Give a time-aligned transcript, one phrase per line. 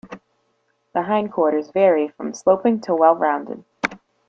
[0.95, 3.63] The hindquarters vary from sloping to well-rounded.